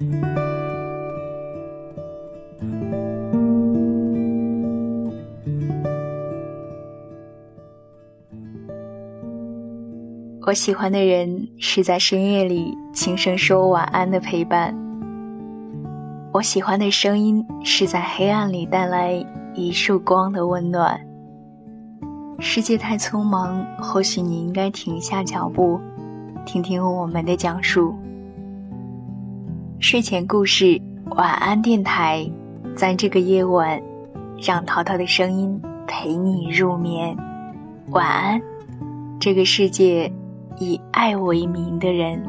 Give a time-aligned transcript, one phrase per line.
[0.00, 0.04] 我
[10.54, 14.72] 喜欢的人是在深夜里轻声说晚安的陪伴。
[16.32, 19.12] 我喜欢的声音是在黑暗里带来
[19.52, 21.00] 一束光的温暖。
[22.38, 25.80] 世界太匆忙，或许你应该停下脚步，
[26.46, 27.92] 听听我们的讲述。
[29.80, 30.80] 睡前故事，
[31.10, 32.28] 晚安电台，
[32.74, 33.80] 在这个夜晚，
[34.42, 37.16] 让淘淘的声音陪你入眠。
[37.90, 38.42] 晚安，
[39.20, 40.12] 这个世界。
[40.60, 42.20] 以爱为名的人。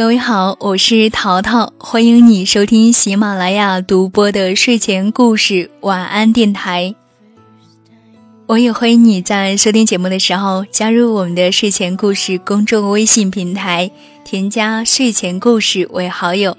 [0.00, 6.94] 各位好，我是淘淘，欢迎你收听喜马拉雅独播的睡前故事晚安电台。
[8.46, 13.90] 我也欢迎你在收听节目的时候加入我们的睡前故事公众微信平台，
[14.24, 16.56] 添加睡前故事为好友，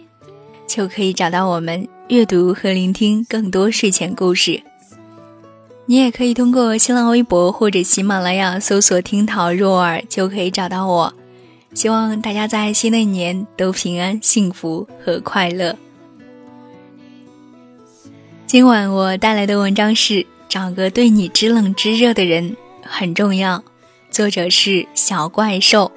[0.68, 4.62] 就可以找到我们阅读和聆听更多睡前故事。
[5.88, 11.14] 你也可以通过新浪微博或者喜马拉雅搜索“听桃若耳”，就可以找到我。
[11.74, 15.78] 希望大家在新的一年都平安、幸福和快乐。
[18.46, 20.14] 今晚我带来的文章是
[20.50, 23.58] 《找个对你知冷知热的人很重要》，
[24.10, 25.92] 作者是小怪兽。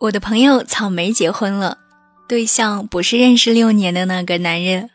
[0.00, 1.76] 我的朋友草莓结婚了，
[2.26, 4.88] 对象不是认识六年的那个男人，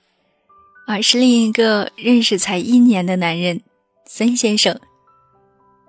[0.88, 3.62] 而是另一个认识才一年的男人
[4.08, 4.80] 孙先生。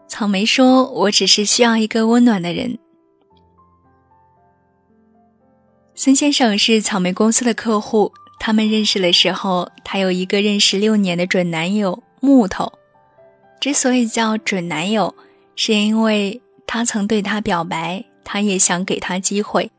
[0.06, 2.78] 草莓说：“我只是需要一个温暖的人。”
[5.96, 12.70] 孙先生是草莓公司的客户，他们认识的时候，他有一个认识六年的准男友木头。
[13.58, 15.14] 之所以叫准男友，
[15.54, 18.04] 是因为他曾对他表白。
[18.26, 19.70] 他也想给他机会。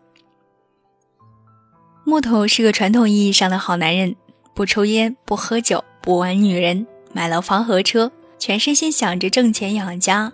[2.06, 4.16] 木头是个传统意义上的好男人，
[4.56, 8.10] 不抽烟，不喝酒，不玩女人，买了房和车，
[8.40, 10.32] 全身心想着挣钱养家。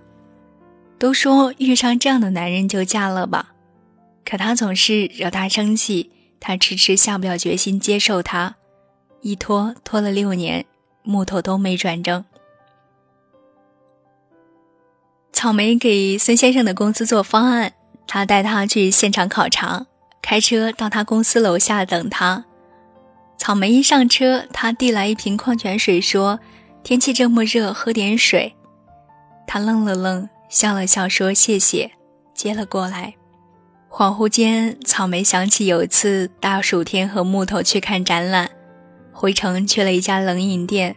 [0.99, 3.55] 都说遇上这样的男人就嫁了吧，
[4.23, 8.55] 可他总是惹他生气，他迟迟下不了决心接受他，
[9.21, 10.63] 一拖拖了六年，
[11.01, 12.23] 木头都没转正。
[15.31, 17.73] 草莓给孙先生的公司做方案。
[18.07, 19.85] 他带他去现场考察，
[20.21, 22.45] 开车到他公司楼下等他。
[23.37, 26.39] 草莓一上车，他递来一瓶矿泉水，说
[26.83, 28.55] ：“天气这么热，喝点水。”
[29.47, 31.91] 他愣了愣，笑了笑，说：“谢谢。”
[32.33, 33.15] 接了过来。
[33.89, 38.49] 恍惚间，草莓想起有一次大暑天和木头去看展览，
[39.11, 40.95] 回城去了一家冷饮店，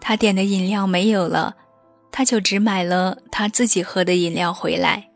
[0.00, 1.56] 他点的饮料没有了，
[2.12, 5.08] 他就只买了他自己喝的饮料回来。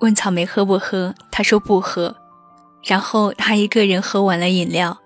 [0.00, 2.14] 问草莓喝不喝，他说不喝，
[2.84, 4.96] 然后他一个人喝完了饮料。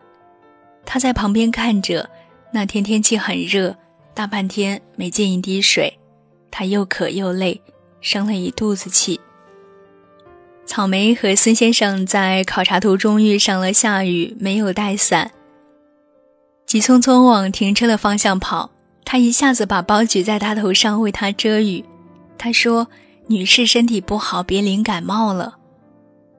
[0.84, 2.10] 他在旁边看着，
[2.52, 3.74] 那天天气很热，
[4.12, 5.98] 大半天没进一滴水，
[6.50, 7.62] 他又渴又累，
[8.02, 9.18] 生了一肚子气。
[10.66, 15.30] 草莓和孙先生在考察途中遇上了下雨，没有带伞，
[16.66, 18.70] 急匆匆往停车的方向跑。
[19.04, 21.82] 他一下子把包举在他头上为他遮雨。
[22.36, 22.88] 他说。
[23.28, 25.58] 女士身体不好，别淋感冒了。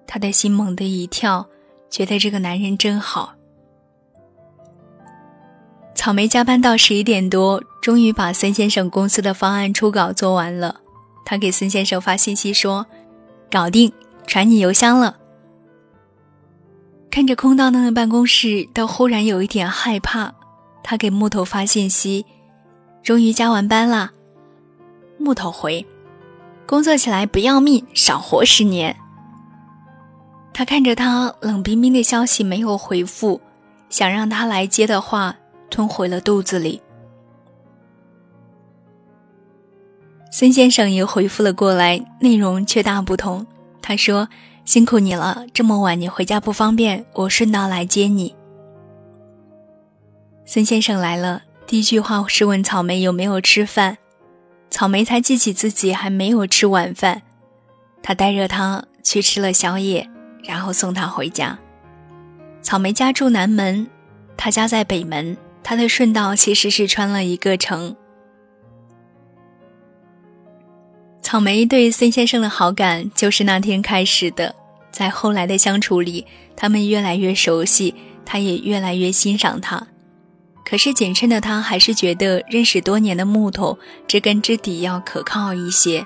[0.06, 1.48] 他的心猛地一跳，
[1.90, 3.36] 觉得这个男人真好。
[5.96, 10.82] 草莓加班到十一点多，终于把孙先生公司的方案初稿做完了。
[11.26, 12.86] 他给孙先生发信息说
[13.50, 13.92] ：“搞定，
[14.28, 15.18] 传你邮箱了。”
[17.10, 20.34] 看着空荡荡的办公室，都忽然有一点害怕。
[20.84, 22.26] 他给木头发信息
[23.02, 24.12] ：“终于加完班啦。”
[25.18, 25.86] 木头回。
[26.74, 28.96] 工作起来不要命，少活十年。
[30.52, 33.40] 他看着他冷冰冰的消息没有回复，
[33.92, 35.36] 想让他来接的话
[35.70, 36.82] 吞回了肚子里。
[40.32, 43.46] 孙先生也回复了过来，内容却大不同。
[43.80, 44.28] 他说
[44.66, 48.36] ：“辛苦你了，这么晚你回家不方便，我顺道来接你。”
[50.44, 54.00] 孙先生来了，第一句话是问草莓有没有吃饭。
[54.74, 57.22] 草莓才记起自己还没有吃晚饭，
[58.02, 60.10] 他带着他去吃了宵夜，
[60.44, 61.60] 然后送他回家。
[62.64, 63.88] 草莓家住南门，
[64.36, 67.96] 他家在北门，他的顺道其实是穿了一个城。
[71.22, 74.56] 草莓对孙先生的好感就是那天开始的，
[74.90, 76.26] 在后来的相处里，
[76.56, 77.94] 他们越来越熟悉，
[78.26, 79.86] 他也越来越欣赏他。
[80.66, 83.78] 可是谨慎的他还是觉得认识多年的木头
[84.08, 86.06] 知根知底要可靠一些。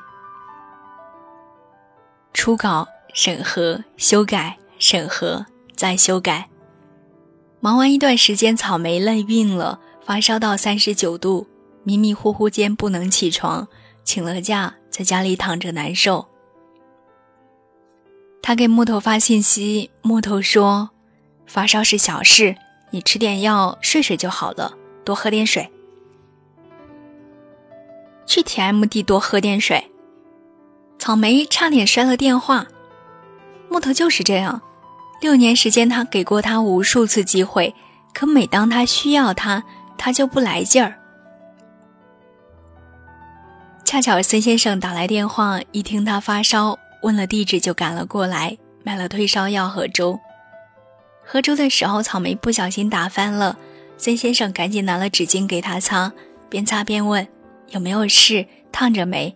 [2.33, 5.45] 初稿、审核、修改、审核、
[5.75, 6.49] 再修改。
[7.59, 11.47] 忙完一段时间，草莓累病了，发烧到三十九度，
[11.83, 13.67] 迷迷糊糊间不能起床，
[14.03, 16.27] 请了假，在家里躺着难受。
[18.41, 20.91] 他给木头发信息，木头说
[21.47, 22.55] ：“发烧是小事。”
[22.89, 24.73] 你吃点药，睡睡就好了。
[25.03, 25.69] 多喝点水。
[28.25, 29.91] 去 TMD 多喝点水。
[30.99, 32.67] 草莓差点摔了电话。
[33.69, 34.61] 木头就是这样，
[35.21, 37.75] 六年时间，他给过他无数次机会，
[38.13, 39.63] 可每当他需要他，
[39.97, 40.99] 他就不来劲儿。
[43.83, 50.19] 恰巧孙先生打来电话，一听他发烧，问了地址就赶了过来，买了退烧药和粥。
[51.29, 53.59] 喝粥的时候，草莓不小心打翻了，
[53.97, 56.13] 孙先生赶紧拿了纸巾给他擦，
[56.47, 57.27] 边擦边问
[57.71, 58.47] ：“有没有事？
[58.71, 59.35] 烫着没？”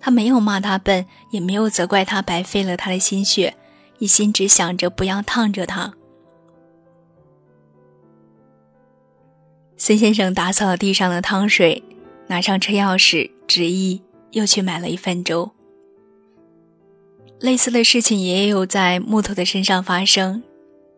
[0.00, 3.54] 他没有骂他笨，也没有责怪他白费了他的心血，
[3.98, 5.92] 一心只想着不要烫着他。
[9.76, 11.84] 孙先生打扫了地上的汤水，
[12.28, 14.00] 拿上车钥匙，执意
[14.30, 15.52] 又去买了一份粥。
[17.38, 20.42] 类似的事情也有在木头的身上发生。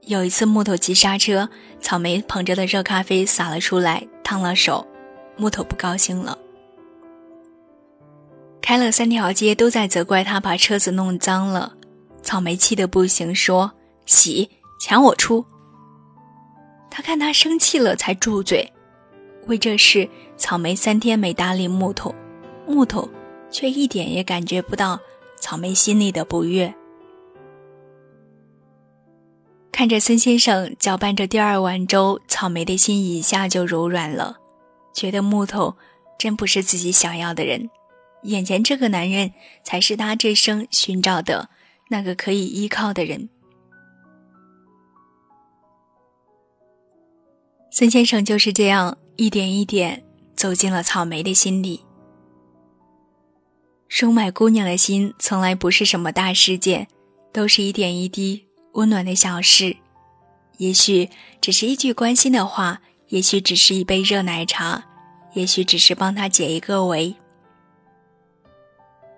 [0.09, 1.47] 有一次，木头急刹车，
[1.83, 4.87] 草莓捧着的热咖啡洒了出来，烫了手，
[5.37, 6.39] 木头不高兴了，
[8.63, 11.75] 开了三条街都在责怪他把车子弄脏了。
[12.23, 13.71] 草莓气得不行，说
[14.07, 14.49] ：“洗
[14.81, 15.45] 钱我出。”
[16.91, 18.73] 他看他生气了，才住嘴。
[19.47, 20.09] 为这事，
[20.39, 22.15] 草莓三天没搭理木头，
[22.67, 23.07] 木头
[23.51, 24.99] 却一点也感觉不到
[25.39, 26.75] 草莓心里的不悦。
[29.79, 34.37] 看着孙先生搅拌着第二碗粥，草莓的心一下就柔软了，
[34.93, 35.77] 觉得木头
[36.19, 37.71] 真不是自己想要的人，
[38.25, 39.33] 眼前这个男人
[39.63, 41.49] 才是他这生寻找的
[41.91, 43.29] 那个可以依靠的人。
[47.71, 50.03] 孙先生就是这样一点一点
[50.35, 51.85] 走进了草莓的心里。
[53.87, 56.89] 收买姑娘的心从来不是什么大事件，
[57.33, 58.48] 都是一点一滴。
[58.73, 59.77] 温暖的小事，
[60.59, 61.09] 也许
[61.41, 64.85] 只是一句关心的话，也许只是一杯热奶茶，
[65.35, 67.17] 也许只是帮他解一个围。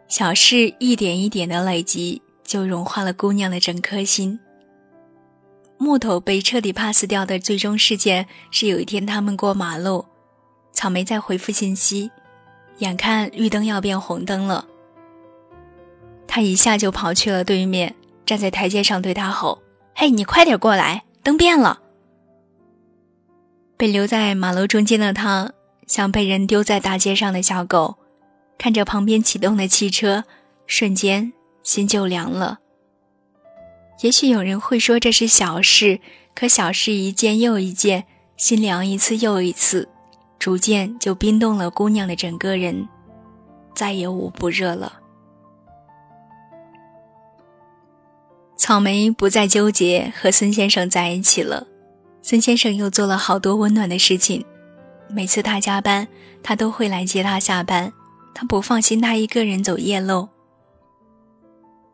[0.08, 4.40] 小事一点一点的累积，就融化了姑娘的整颗心。
[5.78, 10.04] 木头被彻底 pass 掉的最终事件是有一天他们过马路，
[10.72, 12.10] 草莓在回复信息，
[12.78, 14.66] 眼看绿灯要变红灯了，
[16.26, 17.94] 他一下就跑去了对面。
[18.30, 19.60] 站在台阶上对他吼
[19.92, 21.80] ：“嘿，你快点过来，灯变了！”
[23.76, 25.50] 被留在马路中间的他，
[25.88, 27.96] 像被人丢在大街上的小狗，
[28.56, 30.22] 看着旁边启动的汽车，
[30.68, 31.32] 瞬间
[31.64, 32.60] 心就凉了。
[34.02, 35.98] 也许有人会说这是小事，
[36.32, 38.06] 可小事一件又一件，
[38.36, 39.88] 心凉一次又一次，
[40.38, 42.88] 逐渐就冰冻了姑娘的整个人，
[43.74, 44.99] 再也捂不热了。
[48.60, 51.66] 草莓不再纠结和孙先生在一起了，
[52.20, 54.44] 孙先生又做了好多温暖的事情。
[55.08, 56.06] 每次他加班，
[56.42, 57.90] 他都会来接他下班。
[58.34, 60.28] 他不放心他一个人走夜路。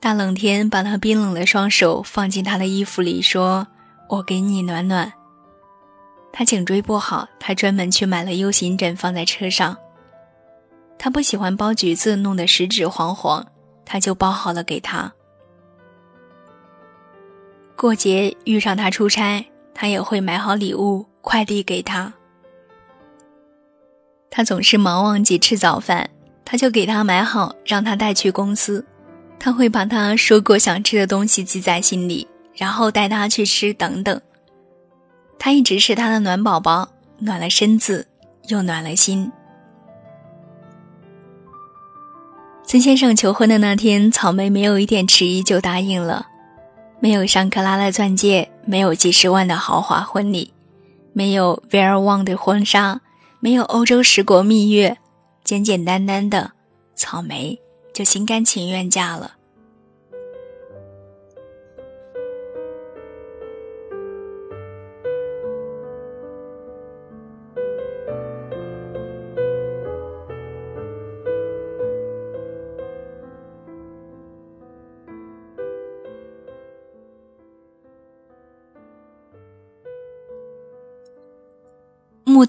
[0.01, 3.69] 大冷天，把他冰冷的双手放进他的衣服里，说
[4.11, 5.13] ：“我给你暖暖。”
[6.35, 9.77] 他颈椎不好，他专门去买了 U 型枕放在车上。
[10.99, 13.47] 他不喜欢剥橘子，弄得食指黄黄，
[13.85, 15.13] 他就剥好了给他。
[17.77, 22.15] 过节遇上他出差，他也会买好礼物快递给他。
[24.31, 26.09] 他总是忙忘记吃早饭，
[26.45, 28.85] 他就给他买好，让他带去公司。
[29.39, 34.19] 他会把他说过想吃的东西记在心里，然后带他去吃等等。
[35.39, 38.09] 他一直是他的暖宝宝，暖了身子，
[38.49, 39.31] 又暖了心。
[42.65, 46.27] 孙先生求婚的那天，草莓没有一点迟疑就答应了。
[46.99, 50.53] 没有上克拉的钻戒，没有几十万的豪华婚礼，
[51.13, 53.01] 没有 Very One 的婚纱，
[53.41, 54.99] 没有欧洲十国蜜月，
[55.45, 56.53] 简简单单的，
[56.95, 57.59] 草莓
[57.95, 59.36] 就心甘情愿嫁了。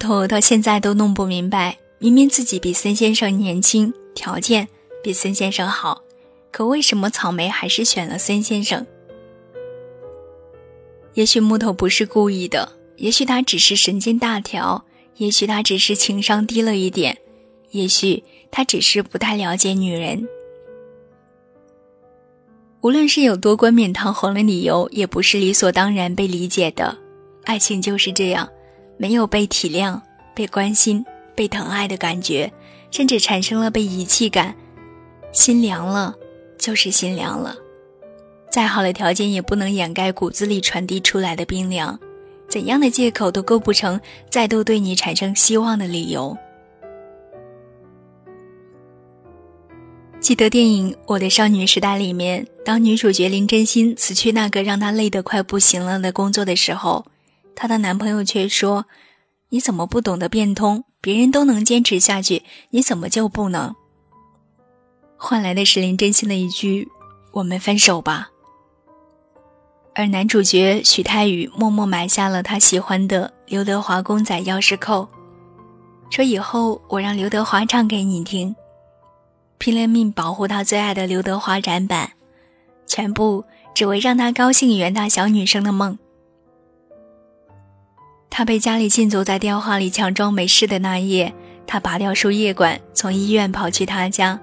[0.08, 4.66] 头到现在都弄不明白，明明自己比孙先生年轻，条件
[5.02, 6.02] 比孙先生好，
[6.50, 8.86] 可为什么草莓还是选了孙先生？
[11.12, 14.86] 也许木头不是故意的，也许他只是神经大条，
[15.18, 17.18] 也许他只是情商低了一点，
[17.72, 20.26] 也许他只是不太了解女人。
[22.80, 26.96] 无论是有多冠冕堂皇的理由，也不是理所当然被理解的。
[27.44, 28.48] 爱情就是这样。
[28.98, 29.98] 没有被体谅、
[30.34, 32.52] 被关心、被疼爱的感觉，
[32.90, 34.54] 甚至产生了被遗弃感，
[35.32, 36.14] 心凉了，
[36.58, 37.56] 就是心凉了。
[38.50, 41.98] 再好的条件也不能掩盖骨子里传递出来的冰凉，
[42.48, 46.36] 怎样的借口都构不成再度对你产生希望的理由。
[50.18, 57.06] 记得电影《我的少女时代》里面，当女主角林真心辞去那个让她累得快不行了的工作的时候。
[57.60, 58.86] 她的男朋友却说
[59.50, 60.84] ：“你怎么不懂得变通？
[61.00, 63.74] 别人都能坚持下去，你怎么就不能？”
[65.18, 66.88] 换来的是林真心的一句
[67.34, 68.30] ：“我们分手吧。”
[69.92, 75.08] 而男主角许泰宇默默买下了他喜欢的刘德华公仔钥匙扣，
[76.10, 78.54] 说：“以后我让刘德华唱给你听。”
[79.58, 82.12] 拼了命保护他最爱的刘德华展板，
[82.86, 85.98] 全部只为让他高兴圆他小女生的梦。
[88.30, 91.34] 他被家里禁足，在电话里强装没事的那夜，
[91.66, 94.38] 他拔掉输液管，从医院跑去他家，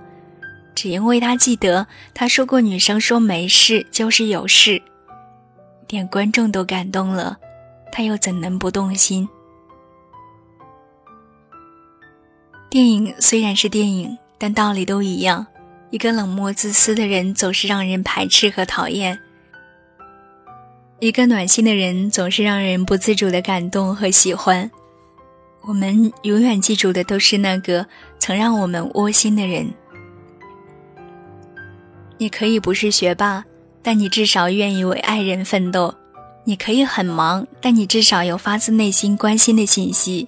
[0.74, 4.82] 只因为他记得他说过：“女生说没事就是有事。”
[5.88, 7.38] 连观众都感动了，
[7.92, 9.30] 他又怎能不动心？
[12.70, 15.46] 电影虽然是电影，但道理都一样。
[15.92, 19.18] 一个冷漠自私的人，总是让人排斥和讨厌。
[21.00, 24.70] 一个暖心的人总是让人不自主的感动和喜欢。
[25.62, 27.86] 我们永远记住的都是那个
[28.18, 29.68] 曾让我们窝心的人。
[32.18, 33.44] 你可以不是学霸，
[33.84, 35.94] 但你至少愿意为爱人奋斗；
[36.46, 40.28] 你可以很忙，但你至少有发自内心关心的信息；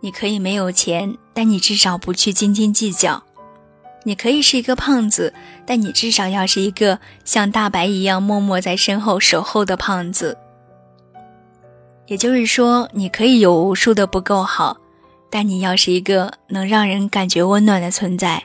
[0.00, 3.22] 你可以没有钱，但你至少不去斤斤计较。
[4.02, 5.32] 你可以是一个胖子，
[5.66, 10.36] 但你至少要是一个像大白一样默默在身后守候的胖子。
[12.06, 14.78] 也就是说，你可以有无数的不够好，
[15.30, 18.44] 但你要是一个能让人感觉温暖的存在。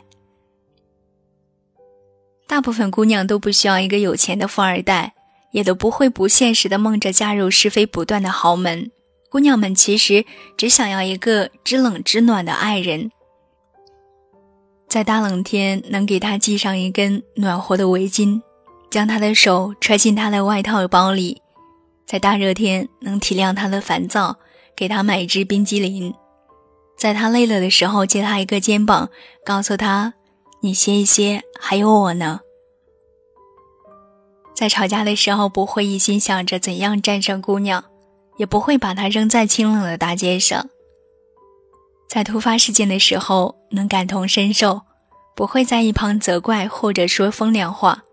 [2.47, 5.13] 大部分姑娘都不需要一个有钱的富二代，
[5.51, 8.91] 也都不会不现实的梦着嫁入是非不断的豪门。
[9.31, 13.09] 姑娘们其实只想要一个知冷知暖的爱人。
[14.88, 18.42] 在大冷天，能给他系上一根暖和的围巾，
[18.89, 21.42] 将他的手揣进他的外套包里；
[22.06, 24.38] 在大热天，能体谅他的烦躁，
[24.75, 26.13] 给他买一支冰激凌；
[26.98, 29.10] 在他累了的时候，借他一个肩膀，
[29.44, 30.13] 告诉他
[30.62, 32.39] ：“你歇一歇，还有我呢。”
[34.56, 37.84] 在吵架的时候，不会一心想着怎样战胜姑娘，
[38.38, 40.70] 也不会把她扔在清冷的大街上。
[42.15, 44.84] 在突发事件的时候，能感同身受，
[45.36, 48.05] 不会在一旁责怪或者说风凉话。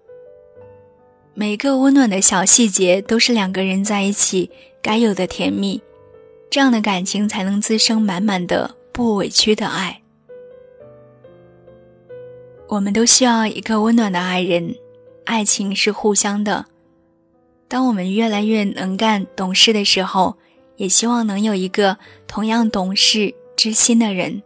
[1.34, 4.50] 每个温暖的小细节都是两个人在一起
[4.82, 5.80] 该有的甜蜜，
[6.50, 10.02] 这样的感情才能滋生满满的不委屈的爱。
[12.66, 14.74] 我们都需要一个温暖的爱人，
[15.26, 16.66] 爱情是互相的。
[17.68, 20.38] 当我们越来越能干懂事的时候，
[20.74, 23.36] 也希望能有一个同样懂事。
[23.62, 24.42] 知心的人，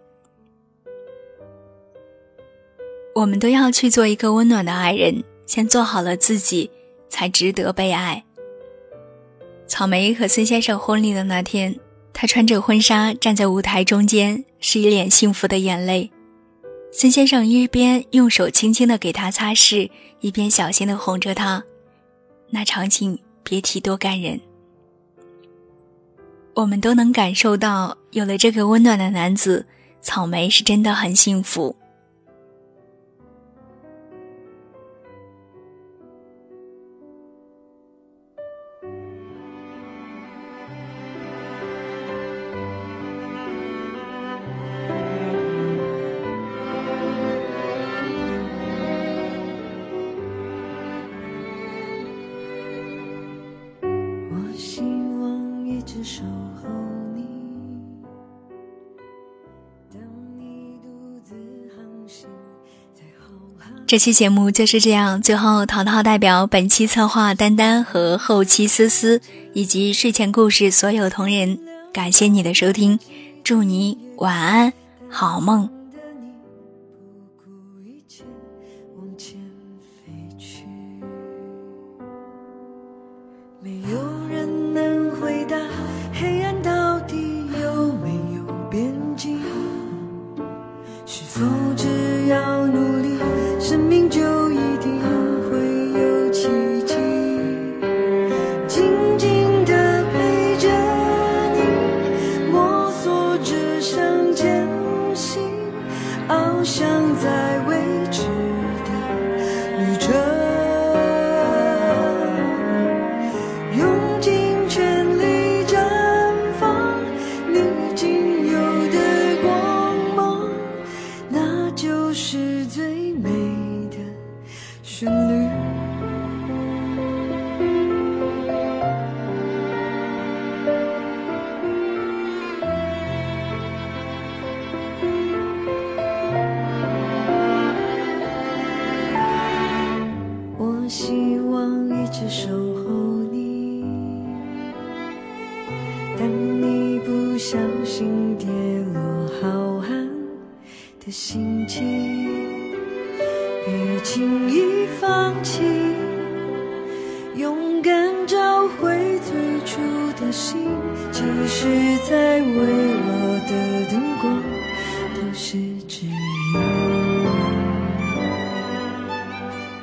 [3.15, 5.25] 我们都要去做一个温暖的爱人。
[5.47, 6.71] 先做好了自己，
[7.09, 8.23] 才值得被爱。
[9.67, 11.75] 草莓和孙先生婚礼的那天，
[12.13, 16.11] 他穿着婚纱站在舞台中间，是一脸幸福的眼泪。
[16.93, 21.65] 孙先生一边用手轻轻的给他擦拭，一边小心的哄着他，
[22.51, 24.39] 那场景别提多感人。
[26.53, 29.67] 我们都能感受到，有了这个温暖的男子，
[30.01, 31.77] 草莓是真的很幸福。
[63.87, 65.23] 这期节目就是这样。
[65.23, 69.21] 最后，淘淘代表本期策划丹丹和后期思思
[69.53, 71.57] 以及睡前故事所有同仁，
[71.93, 72.99] 感谢你的收听，
[73.45, 74.73] 祝你晚安，
[75.09, 75.76] 好梦。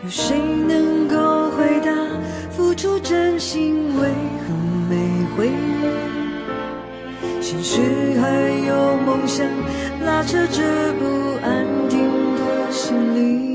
[0.03, 0.37] 有谁
[0.67, 1.91] 能够回答，
[2.51, 4.09] 付出真心为
[4.43, 4.53] 何
[4.89, 4.97] 没
[5.37, 5.53] 回应？
[7.41, 7.79] 现实
[8.19, 8.27] 还
[8.67, 9.47] 有梦想。
[10.05, 10.61] 拉扯着
[10.99, 11.05] 不
[11.41, 11.99] 安定
[12.35, 13.52] 的心灵，